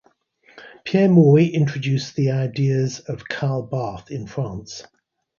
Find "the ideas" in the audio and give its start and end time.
2.15-3.01